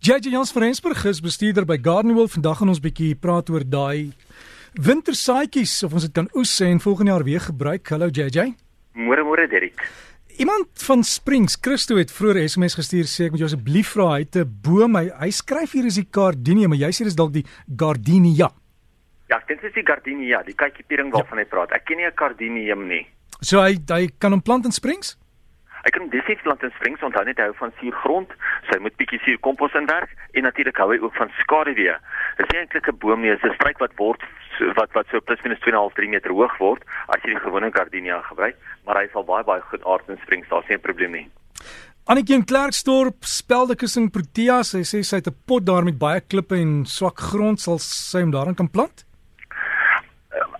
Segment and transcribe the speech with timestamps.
[0.00, 2.28] JJ Jans van Rensburg is bestuurder by Gardenwell.
[2.32, 4.14] Vandag gaan ons bietjie praat oor daai
[4.80, 7.90] wintersaaitjies of ons dit kan oes en volgende jaar weer gebruik.
[7.92, 8.46] Hallo JJ.
[8.96, 9.84] Môre môre Derek.
[10.40, 14.16] Iemand van Springs, Christo het vroeër 'n SMS gestuur sê ek moet jou asseblief vra
[14.16, 17.14] hy het 'n boom hy, hy skryf hier is die Gardenia, maar jy sê dis
[17.14, 17.44] dalk die
[17.76, 18.48] Gardenia.
[19.28, 21.44] Ja, ek dink dit is die Gardenia, die kykie piering waarvan ja.
[21.44, 21.72] hy praat.
[21.72, 23.06] Ek ken nie 'n Gardenium nie.
[23.42, 25.19] So hy hy kan hom plant in Springs?
[25.84, 28.32] Hy kan definitief plant in springs onthou net hou van suurgrond.
[28.66, 31.96] So hy moet bietjie suur kompos inwerk en natuurlik hou hy ook van skaduwee.
[32.38, 34.22] Dit is eintlik 'n boom nie, dit is 'n struik wat word
[34.76, 38.20] wat wat so plus minus 2.5 3 meter hoog word as jy die gewone gardenia
[38.28, 41.28] gebruik, maar hy sal baie baie goed aard in springs, daar's geen probleem nie.
[42.10, 46.84] In Klerksdorp, speldekussing Proteas, hy sê sy het 'n pot daar met baie klippe en
[46.84, 49.04] swak grond, sal sy hom daarin kan plant?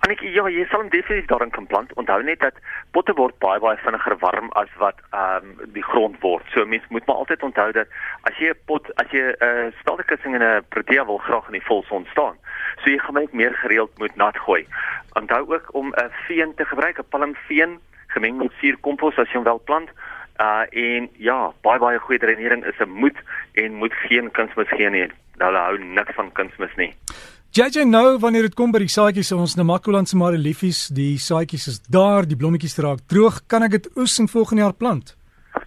[0.00, 1.90] Annetjie, ja, jy sal hom definitief daarin kan plant.
[2.00, 2.56] Onthou net dat
[2.96, 6.46] potte word baie baie vinniger warm as wat ehm um, die grond word.
[6.54, 7.88] So mens moet maar altyd onthou dat
[8.30, 11.58] as jy 'n pot, as jy 'n uh, speldekussing in 'n protea wil graag in
[11.58, 12.40] die volson staan,
[12.80, 14.64] so jy gaan net meer gereeld moet nat gooi.
[15.20, 19.44] Onthou ook om 'n veen te gebruik, 'n palmveen gemeng met suurkompos as jy hom
[19.44, 19.90] wil plant.
[20.40, 23.18] Uh en ja, baie baie goeie drenering is 'n moet
[23.52, 25.10] en moet geen kunsmis gee nie.
[25.36, 26.94] Hulle hou niks van kunsmis nie.
[27.50, 31.80] JJ nou wanneer dit kom by die saadjies ons Namakoland se mareliefies, die saadjies is
[31.90, 35.16] daar, die blommetjies raak droog, kan ek dit oes en volgende jaar plant?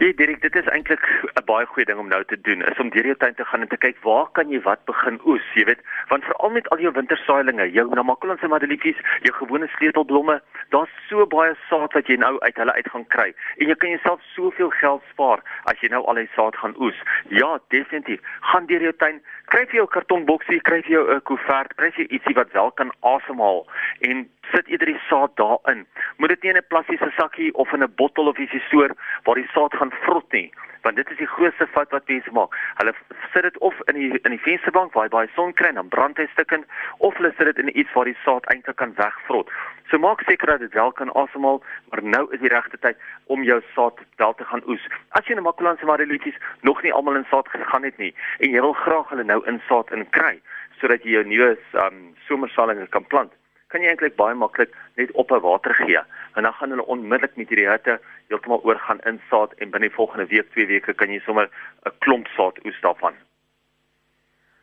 [0.00, 1.04] Ja, Dirk, dit is eintlik
[1.36, 2.62] 'n baie goeie ding om nou te doen.
[2.62, 5.20] Is om deur jou tuin te gaan en te kyk waar kan jy wat begin
[5.26, 9.68] oes, jy weet, want veral met al jou wintersaailinge, jou Namakoland se mareliefies, jou gewone
[9.76, 13.74] sleutelblomme, daar's so baie saad wat jy nou uit hulle uit gaan kry en jy
[13.74, 16.98] kan jouself soveel geld spaar as jy nou al die saad gaan oes.
[17.28, 18.20] Ja, definitief.
[18.40, 19.20] Gaan deur jou tuin,
[19.52, 22.90] kry vir jou kartonboksie, kry vir jou 'n koevert, kry vir ietsie wat wel kan
[23.00, 23.66] asemhaal
[24.00, 25.86] en sit eerder die saad daarin.
[26.18, 29.34] Moet dit nie in 'n plastiese sakkie of in 'n bottel of ietsie stoor waar
[29.34, 30.50] die saad gaan vrot nie
[30.86, 32.54] want dit is die grootste fout wat mense maak.
[32.80, 32.94] Hulle
[33.32, 35.92] sit dit of in die in die vensterbank waar hy baie son kry en dan
[35.94, 36.66] brand hy stukkend
[37.08, 39.50] of hulle sit dit in iets waar die saad eintlik kan wegvrot.
[39.90, 43.00] So maak seker dat dit wel kan asemhaal, maar nou is die regte tyd
[43.34, 44.84] om jou saad wel te gaan oes.
[45.18, 48.60] As jy 'n makulanse marelietjies nog nie almal in saad gegaan het nie en jy
[48.60, 50.40] wil graag hulle nou in saad in kry
[50.80, 53.32] sodat jy jou nuwe um, somersalinge kan plant
[53.76, 56.00] kan jy eintlik baie maklik net op 'n water gee
[56.34, 59.96] en dan gaan hulle onmiddellik met hierdie hitte heeltemal oorgaan in saad en binne die
[59.96, 61.50] volgende week, twee weke kan jy sommer
[61.84, 63.14] 'n klomp saad oes daarvan.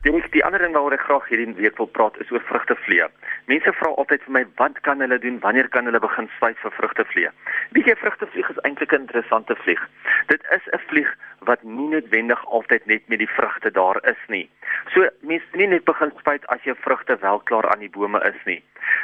[0.04, 3.06] Dink die ander ding waaroor ek graag hierdie week wil praat is oor vrugtevliee.
[3.48, 5.38] Mense vra altyd vir my wat kan hulle doen?
[5.46, 7.32] Wanneer kan hulle begin spuit vir vrugtevliee?
[7.78, 9.80] Weet jy vrugtevlieg is eintlik 'n interessante vlieg.
[10.28, 11.08] Dit is 'n vlieg
[11.48, 14.50] wat nie noodwendig altyd net met die vrugte daar is nie.
[14.94, 18.44] So mense nie net begin spuit as jou vrugte wel klaar aan die bome is
[18.46, 18.62] nie.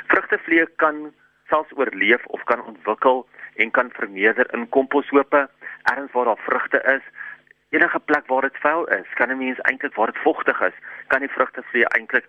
[0.08, 1.14] Vrugtevliee kan
[1.48, 5.48] selfs oorleef of kan ontwikkel en kan vermeerder in komposhope,
[5.84, 7.04] ergens waar daar vrugte is.
[7.70, 11.20] Enige plek waar dit vuil is, kan 'n mens eintlik waar dit vogtig is, kan
[11.20, 12.26] die vrugtevliee eintlik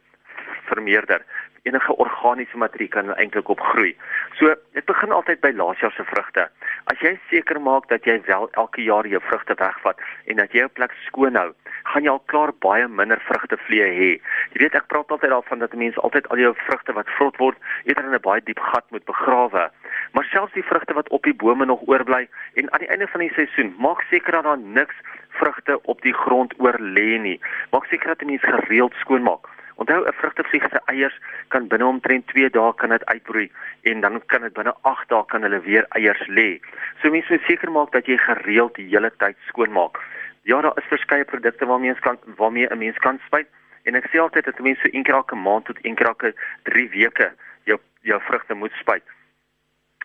[0.65, 1.25] vermeerder.
[1.63, 3.97] Enige organiese materie kan eintlik opgroei.
[4.33, 6.49] So, dit begin altyd by laasjaar se vrugte.
[6.85, 10.59] As jy seker maak dat jy wel elke jaar jou vrugte wegvat en dat jy
[10.59, 11.53] jou plek skoon hou,
[11.83, 14.11] gaan jy al klaar baie minder vrugtevliee hê.
[14.53, 17.59] Jy weet ek praat altyd daarvan dat mense altyd al jou vrugte wat vrot word
[17.85, 19.71] eerder in 'n baie diep gat moet begrawe.
[20.13, 23.21] Maar selfs die vrugte wat op die bome nog oorbly en aan die einde van
[23.21, 24.97] die seisoen, maak seker dat daar niks
[25.29, 27.41] vrugte op die grond oor lê nie.
[27.71, 29.47] Maak seker dat jy mens gereeld skoonmaak.
[29.81, 31.17] Onthou 'n vrugtevlieg se eiers
[31.49, 33.51] kan binne omtrent 2 dae kan dit uitbroei
[33.83, 36.61] en dan kan dit binne 8 dae kan hulle weer eiers lê.
[37.01, 39.99] So mense moet seker maak dat jy gereeld die hele tyd skoonmaak.
[40.43, 43.49] Ja, daar is verskeie produkte waarmee mens kan waarmee 'n mens kan spuit
[43.85, 46.35] en ek sê altyd dat mense so een keer elke maand tot een keer elke
[46.63, 47.33] 3 weke
[47.65, 49.05] jou jou vrugte moet spuit.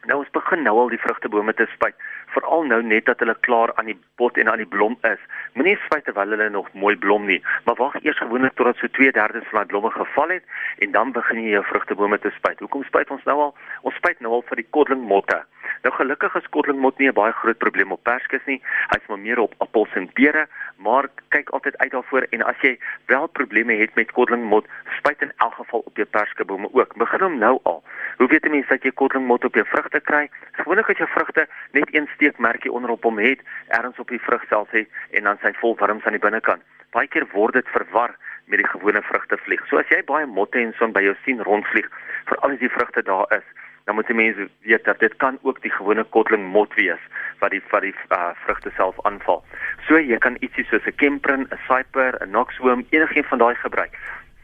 [0.06, 1.96] Nou ons begin nou al die vrugtebome te spuit,
[2.36, 5.22] veral nou net dat hulle klaar aan die bot en aan die blom is.
[5.58, 9.50] Moenie spuit terwyl hulle nog mooi blom nie, maar wag eers gewoonlik totdat so 2/3
[9.50, 10.44] van die blomme geval het
[10.86, 12.60] en dan begin jy jou vrugtebome te spuit.
[12.60, 13.56] Hoekom spuit ons nou al?
[13.82, 15.42] Ons spuit nou al vir die kodlingmotte.
[15.86, 18.62] Nou gelukkig is kodlingmot nie 'n baie groot probleem op perskes nie.
[18.90, 20.48] Hy's maar meer op appels en pere,
[20.78, 24.66] maar kyk altyd uit daarvoor en as jy wel probleme het met kodlingmot,
[24.98, 26.96] spuit in elk geval op jou perskebome ook.
[26.96, 27.84] Begin hom nou al.
[28.18, 30.30] Hoe weet 'n mens dat jy kodlingmot op jou vrugte kry?
[30.52, 34.70] Gewoonlik as jou vrugte net een steekmerkie onderop hom het, ergens op die vrug self
[34.72, 36.62] het en dan sy vol wurms aan die binnekant.
[36.92, 38.16] Baie keer word dit verwar
[38.46, 39.68] met die gewone vrugtevlieg.
[39.68, 41.90] So as jy baie motte en so by jou sien rondvlieg,
[42.26, 43.46] veral as die vrugte daar is,
[43.86, 47.02] dan moet die mense weet dat dit kan ook die gewone kotling mot wees
[47.40, 49.44] wat die wat die uh, vrugte self aanval.
[49.88, 53.94] So jy kan ietsie soos 'n kemprin, 'n cyper, 'n knoxworm, enigiets van daai gebruik.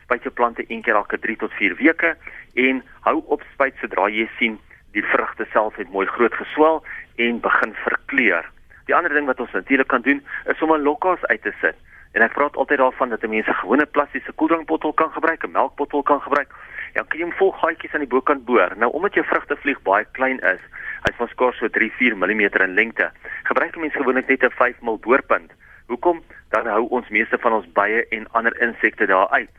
[0.03, 2.15] Spuit jou plante een keer elke 3 tot 4 weke
[2.53, 4.59] en hou op spuit sodra jy sien
[4.91, 6.85] die vrugte self het mooi groot geswel
[7.15, 8.45] en begin verkleur.
[8.85, 11.75] Die ander ding wat ons natuurlik kan doen is om 'n lokkas uit te sit.
[12.11, 15.51] En ek praat altyd daarvan dat 'n mens 'n gewone plastiese koeldrankbottel kan gebruik, 'n
[15.51, 16.53] melkbottel kan gebruik.
[16.93, 18.73] Ja, kan jy hom vol gaatjies aan die bokant boor.
[18.75, 20.59] Nou omdat jou vrugtevlieg baie klein is,
[21.05, 23.07] hy's van skaars so 3-4 mm in lengte,
[23.47, 25.51] gebruik 'n mens gewoonlik net 'n 5 mm boorpunt.
[25.87, 26.23] Hoekom?
[26.49, 29.49] Dan hou ons meeste van ons bye en ander insekte daar uit.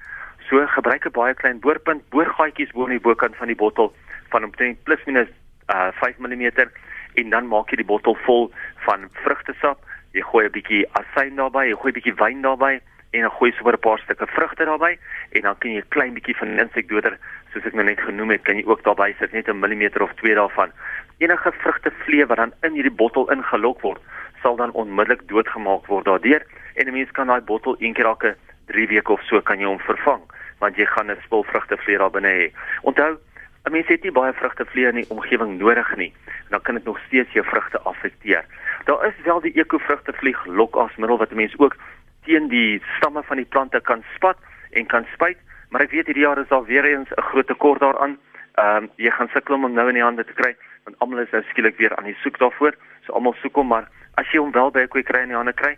[0.49, 3.95] So gebruik 'n baie klein boorpunt, boorgaatjies bo in die bokant van die bottel
[4.29, 5.29] van omtrent plus minus
[5.69, 6.69] uh 5 mm
[7.15, 9.79] en dan maak jy die bottel vol van vrugtesap.
[10.13, 12.81] Jy gooi 'n bietjie asyn daarbey, jy gooi 'n bietjie wyn daarbey
[13.13, 14.99] en dan gooi sommer 'n paar stukke vrugte daarbey
[15.31, 17.19] en dan kan jy 'n klein bietjie van insekdoder
[17.53, 20.13] soos ek nou net genoem het, kan jy ook daarbey sit net 'n millimeter of
[20.15, 20.71] 2 daarvan.
[21.19, 24.01] Enige vrugtevlee wat dan in hierdie bottel ingelok word,
[24.43, 26.43] sal dan onmiddellik doodgemaak word daardeur
[26.75, 28.37] en 'n mens kan daai bottel een keer elke
[28.67, 30.23] 3 weke of so kan jy hom vervang
[30.59, 32.51] want jy gaan 'n spul vrugtevlee daar binne hê.
[32.83, 33.19] Onthou
[33.65, 36.13] 'n mens het nie baie vrugtevlee in die omgewing nodig nie.
[36.49, 38.45] Dan kan dit nog steeds jou vrugte affekteer.
[38.85, 41.77] Daar is wel die ekovrugtevlieg lokasmiddel wat 'n mens ook
[42.25, 44.39] teen die stamme van die plante kan spat
[44.71, 45.39] en kan spuit,
[45.71, 48.19] maar ek weet hierdie jaar is daar weer eens 'n groot tekort daaraan.
[48.55, 51.23] Ehm um, jy gaan sukkel om hom nou in die hande te kry want almal
[51.23, 52.75] is nou skielik weer aan die soek daarvoor.
[53.07, 55.37] So almal soek hom, maar as jy hom wel by 'n kwy kry in die
[55.37, 55.77] hande kry,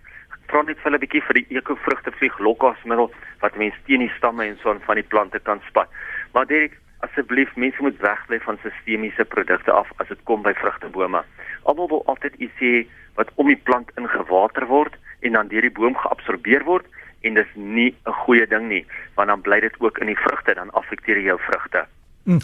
[0.49, 4.45] vra net vir hulle 'n bietjie vir die ekovrugtevlieg lokasmiddel wat mense teen die stamme
[4.45, 5.89] en so van die plante kan spat.
[6.33, 11.25] Maar Derek, asseblief mense moet wegbly van sistemiese produkte af as dit kom by vrugtebome.
[11.65, 15.73] Almal wil altyd iets hê wat om die plant ingewater word en dan deur die
[15.73, 16.87] boom geabsorbeer word
[17.25, 18.85] en dis nie 'n goeie ding nie
[19.17, 21.87] want dan bly dit ook in die vrugte dan affekteer jou vrugte.
[22.25, 22.41] Mm,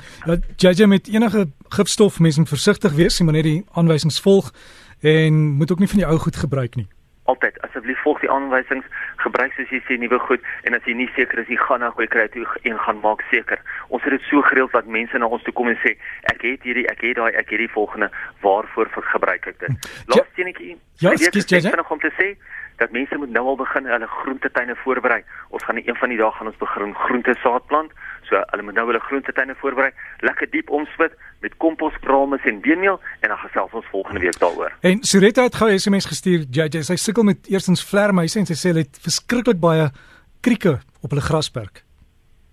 [0.56, 4.52] ja, jy met enige gifstof mense moet versigtig wees, jy moet net die aanwysings volg
[5.00, 6.88] en moet ook nie van die ou goed gebruik nie
[7.30, 8.86] altyd asseblief volg die aanwysings,
[9.24, 11.90] gebruik soos jy sê nuwe goed en as jy nie seker is jy gaan na
[11.94, 13.62] goeie kry toe en gaan maak seker.
[13.88, 15.96] Ons het dit so gereël dat mense na ons toe kom en sê
[16.32, 18.10] ek het hierdie, ek het daai, ek het die volgende,
[18.44, 19.92] waarvoor gebruik ek dit?
[20.12, 20.76] Laaste enetjie.
[21.00, 22.34] Ja, ek sê nog om te sê
[22.80, 25.20] dat mense moet nou al begin hulle groentetuine voorberei.
[25.48, 27.92] Ons gaan een van die dae gaan ons begin groente saad plant.
[28.28, 29.90] So hulle moet nou hulle groentetuine voorberei,
[30.24, 34.72] lekker diep omswit met kompos, krames en beenmeel en dan gesels ons volgende week daaroor.
[34.80, 38.54] En Suretta het gou 'n SMS gestuur, JJ, sy sukkel met eerstens vlermuise en sy
[38.54, 39.90] sê hulle het verskriklik baie
[40.40, 41.84] krieke op hulle grasperk.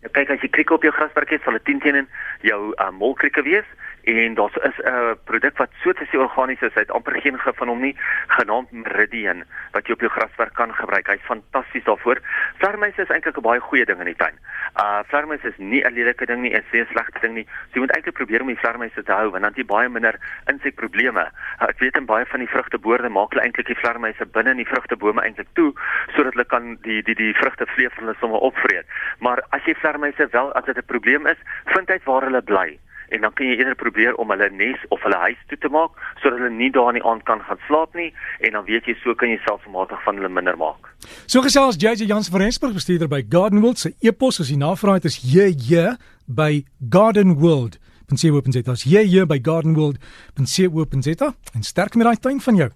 [0.02, 2.08] Ja, kyk as jy krieke op jou grasperk het, sal dit teen teen
[2.42, 3.66] jou uh, molkrieke wees
[4.08, 7.22] en daar is 'n uh, produk wat so te sê organies is, hy het amper
[7.22, 7.96] geen gif van hom nie,
[8.28, 11.08] genaamd Meridian wat jy op jou graswerk kan gebruik.
[11.08, 12.18] Hy's fantasties daarvoor.
[12.58, 14.38] Vlermuise is eintlik 'n baie goeie ding in die tuin.
[14.80, 17.44] Uh vlermuise is nie 'n lelike ding nie, is 'n slegte ding nie.
[17.44, 19.90] So jy moet eintlik probeer om die vlermuise te hou want dan het jy baie
[19.90, 20.16] minder
[20.46, 21.28] insekprobleme.
[21.62, 24.64] Uh, ek weet in baie van die vrugteboorde maak hulle eintlik die vlermuise binne in
[24.64, 25.74] die vrugtebome eintlik toe
[26.16, 28.86] sodat hulle kan die die die vrugte vleef hulle sommer opvreet.
[29.20, 32.80] Maar as jy vlermuise wel as dit 'n probleem is, vind uit waar hulle bly
[33.10, 35.98] en dan kan jy eerder probeer om hulle nes of hulle huis toe te maak
[36.22, 38.10] sodat hulle nie daar in die aand kan gaan slaap nie
[38.46, 40.92] en dan weet jy so kan jy selfmatig van hulle minder maak.
[41.26, 45.02] So gesels JJ Jans van Rensburg bestuurder by Garden World se e-pos as jy navraag
[45.02, 47.80] het is JJ by Garden World.
[48.08, 49.98] Pensiewe open sit as JJ by Garden World.
[50.34, 52.70] Pensiewe open sit en sterk met daai tuin van jou.